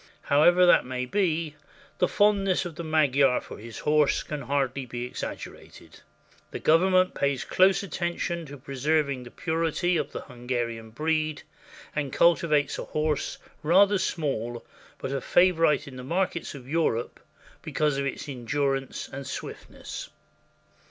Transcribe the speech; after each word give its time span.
However 0.23 0.65
that 0.65 0.83
may 0.83 1.05
be, 1.05 1.53
the 1.99 2.07
fondness 2.07 2.65
of 2.65 2.73
the 2.73 2.83
Magyar 2.83 3.39
for 3.39 3.59
his 3.59 3.77
horse 3.77 4.23
can 4.23 4.41
hardly 4.41 4.83
be 4.83 5.05
exaggerated. 5.05 5.99
The 6.49 6.57
Government 6.57 7.13
pays 7.13 7.43
close 7.45 7.83
attention 7.83 8.47
to 8.47 8.57
preserving 8.57 9.21
the 9.21 9.29
purity 9.29 9.97
of 9.97 10.11
the 10.11 10.21
Hunga 10.21 10.65
rian 10.65 10.91
breed, 10.91 11.43
and 11.95 12.11
cultivates 12.11 12.79
a 12.79 12.85
horse 12.85 13.37
rather 13.61 13.99
small, 13.99 14.65
but 14.97 15.11
a 15.11 15.21
favorite 15.21 15.87
in 15.87 15.97
the 15.97 16.03
markets 16.03 16.55
of 16.55 16.67
Europe 16.67 17.19
because 17.61 17.99
of 17.99 18.05
its 18.07 18.27
endurance 18.27 19.07
and 19.07 19.27
swift 19.27 19.69
ness. 19.69 20.09